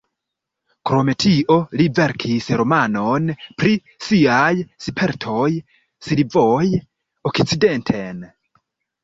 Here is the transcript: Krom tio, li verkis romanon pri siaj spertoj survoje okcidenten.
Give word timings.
Krom 0.89 1.09
tio, 1.23 1.57
li 1.81 1.85
verkis 1.99 2.47
romanon 2.61 3.27
pri 3.59 3.75
siaj 4.07 4.49
spertoj 4.87 5.45
survoje 6.09 6.83
okcidenten. 7.33 8.27